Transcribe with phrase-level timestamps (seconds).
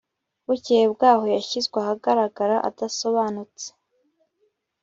[0.47, 3.67] bukeye bwaho, yashyizwe ahagaragara adasobanutse